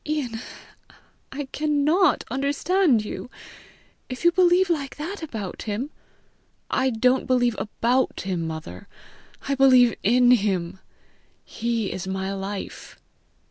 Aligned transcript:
"Ian, 0.03 0.39
I 1.31 1.45
can 1.51 1.83
NOT 1.83 2.23
understand 2.31 3.05
you! 3.05 3.29
If 4.09 4.25
you 4.25 4.31
believe 4.31 4.67
like 4.67 4.95
that 4.95 5.21
about 5.21 5.61
him," 5.69 5.91
"I 6.71 6.89
don't 6.89 7.27
believe 7.27 7.55
ABOUT 7.59 8.21
him, 8.21 8.47
mother! 8.47 8.87
I 9.47 9.53
believe 9.53 9.93
in 10.01 10.31
him. 10.31 10.79
He 11.45 11.91
is 11.91 12.07
my 12.07 12.33
life." 12.33 12.97